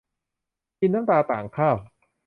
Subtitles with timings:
[0.79, 1.75] กินน้ำตาต่างข้าว